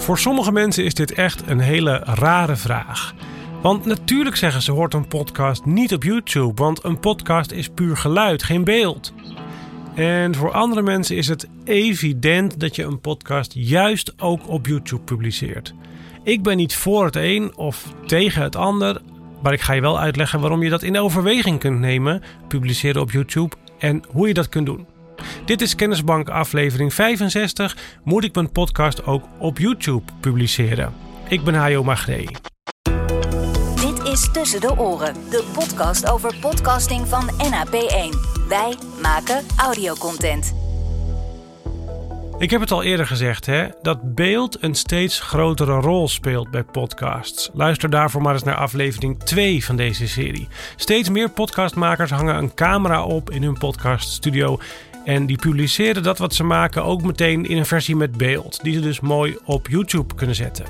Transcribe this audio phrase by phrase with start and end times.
[0.00, 3.14] Voor sommige mensen is dit echt een hele rare vraag.
[3.62, 7.96] Want natuurlijk zeggen ze hoort een podcast niet op YouTube, want een podcast is puur
[7.96, 9.12] geluid, geen beeld.
[9.94, 15.02] En voor andere mensen is het evident dat je een podcast juist ook op YouTube
[15.02, 15.74] publiceert.
[16.22, 19.00] Ik ben niet voor het een of tegen het ander,
[19.42, 23.10] maar ik ga je wel uitleggen waarom je dat in overweging kunt nemen, publiceren op
[23.10, 24.86] YouTube en hoe je dat kunt doen.
[25.44, 27.76] Dit is Kennisbank aflevering 65.
[28.04, 30.94] Moet ik mijn podcast ook op YouTube publiceren?
[31.28, 32.28] Ik ben Hajo Magree.
[33.74, 38.18] Dit is Tussen de Oren, de podcast over podcasting van NAP1.
[38.48, 40.59] Wij maken audiocontent.
[42.40, 46.62] Ik heb het al eerder gezegd, hè, dat beeld een steeds grotere rol speelt bij
[46.62, 47.50] podcasts.
[47.52, 50.48] Luister daarvoor maar eens naar aflevering 2 van deze serie.
[50.76, 54.58] Steeds meer podcastmakers hangen een camera op in hun podcaststudio
[55.04, 58.74] en die publiceren dat wat ze maken ook meteen in een versie met beeld, die
[58.74, 60.64] ze dus mooi op YouTube kunnen zetten.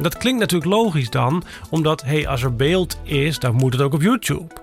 [0.00, 3.94] Dat klinkt natuurlijk logisch dan, omdat hey, als er beeld is, dan moet het ook
[3.94, 4.54] op YouTube.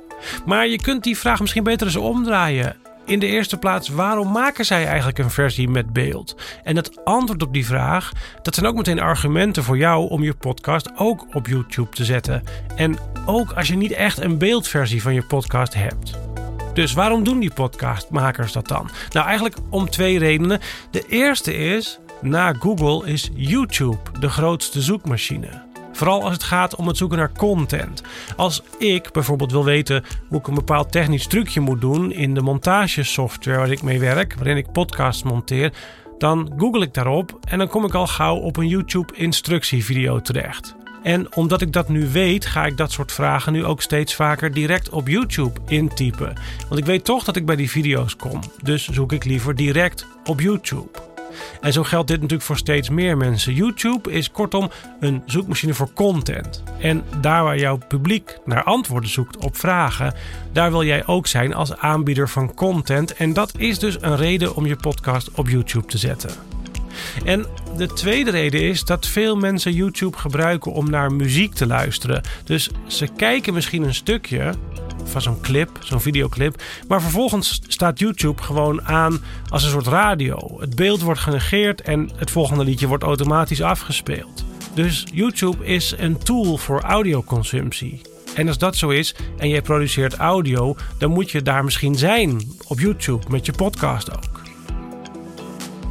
[0.45, 2.75] Maar je kunt die vraag misschien beter eens omdraaien.
[3.05, 6.35] In de eerste plaats, waarom maken zij eigenlijk een versie met beeld?
[6.63, 10.33] En het antwoord op die vraag, dat zijn ook meteen argumenten voor jou om je
[10.33, 12.43] podcast ook op YouTube te zetten.
[12.75, 16.17] En ook als je niet echt een beeldversie van je podcast hebt.
[16.73, 18.89] Dus waarom doen die podcastmakers dat dan?
[19.09, 20.59] Nou, eigenlijk om twee redenen.
[20.91, 25.64] De eerste is, na Google is YouTube de grootste zoekmachine.
[25.95, 28.01] Vooral als het gaat om het zoeken naar content.
[28.35, 32.41] Als ik bijvoorbeeld wil weten hoe ik een bepaald technisch trucje moet doen in de
[32.41, 35.73] montagesoftware waar ik mee werk, waarin ik podcasts monteer,
[36.17, 40.75] dan google ik daarop en dan kom ik al gauw op een YouTube instructievideo terecht.
[41.03, 44.53] En omdat ik dat nu weet, ga ik dat soort vragen nu ook steeds vaker
[44.53, 46.33] direct op YouTube intypen.
[46.67, 48.39] Want ik weet toch dat ik bij die video's kom.
[48.63, 51.14] Dus zoek ik liever direct op YouTube.
[51.61, 53.53] En zo geldt dit natuurlijk voor steeds meer mensen.
[53.53, 56.63] YouTube is kortom een zoekmachine voor content.
[56.79, 60.13] En daar waar jouw publiek naar antwoorden zoekt op vragen,
[60.51, 63.13] daar wil jij ook zijn als aanbieder van content.
[63.13, 66.29] En dat is dus een reden om je podcast op YouTube te zetten.
[67.25, 67.45] En
[67.77, 72.21] de tweede reden is dat veel mensen YouTube gebruiken om naar muziek te luisteren.
[72.43, 74.53] Dus ze kijken misschien een stukje
[75.05, 76.61] van zo'n clip, zo'n videoclip.
[76.87, 80.57] Maar vervolgens staat YouTube gewoon aan als een soort radio.
[80.59, 84.45] Het beeld wordt genegeerd en het volgende liedje wordt automatisch afgespeeld.
[84.73, 88.01] Dus YouTube is een tool voor audioconsumptie.
[88.35, 92.41] En als dat zo is en jij produceert audio, dan moet je daar misschien zijn
[92.67, 94.34] op YouTube met je podcast ook.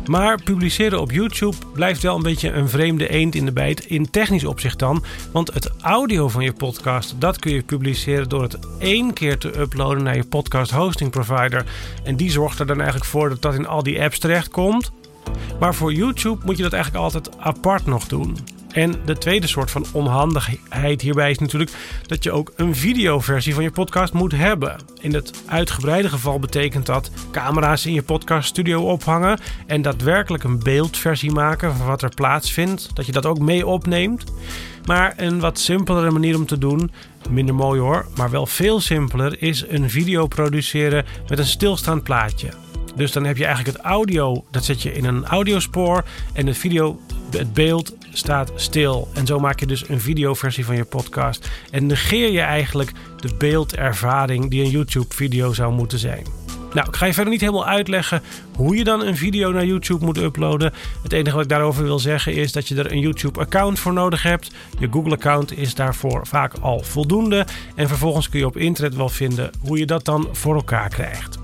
[0.07, 4.11] Maar publiceren op YouTube blijft wel een beetje een vreemde eend in de bijt in
[4.11, 5.05] technisch opzicht dan.
[5.33, 9.59] Want het audio van je podcast, dat kun je publiceren door het één keer te
[9.59, 11.65] uploaden naar je podcast hosting provider.
[12.03, 14.93] En die zorgt er dan eigenlijk voor dat dat in al die apps terechtkomt.
[15.61, 18.37] Maar voor YouTube moet je dat eigenlijk altijd apart nog doen.
[18.75, 21.71] En de tweede soort van onhandigheid hierbij is natuurlijk
[22.07, 24.77] dat je ook een videoversie van je podcast moet hebben.
[25.01, 31.31] In het uitgebreide geval betekent dat camera's in je podcaststudio ophangen en daadwerkelijk een beeldversie
[31.31, 34.25] maken van wat er plaatsvindt, dat je dat ook mee opneemt.
[34.85, 36.91] Maar een wat simpelere manier om te doen,
[37.31, 42.49] minder mooi hoor, maar wel veel simpeler, is een video produceren met een stilstaand plaatje.
[42.97, 46.57] Dus dan heb je eigenlijk het audio, dat zet je in een audiospoor en het
[46.57, 47.01] video,
[47.39, 49.09] het beeld staat stil.
[49.15, 51.51] En zo maak je dus een videoversie van je podcast.
[51.71, 56.27] En negeer je eigenlijk de beeldervaring die een YouTube-video zou moeten zijn.
[56.75, 58.23] Nou, ik ga je verder niet helemaal uitleggen
[58.57, 60.73] hoe je dan een video naar YouTube moet uploaden.
[61.03, 64.23] Het enige wat ik daarover wil zeggen is dat je er een YouTube-account voor nodig
[64.23, 64.51] hebt.
[64.79, 67.47] Je Google-account is daarvoor vaak al voldoende.
[67.75, 71.44] En vervolgens kun je op internet wel vinden hoe je dat dan voor elkaar krijgt.